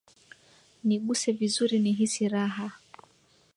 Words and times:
Niguse 0.87 1.29
vizuri 1.39 1.75
nihisi 1.79 2.23
raha 2.33 2.67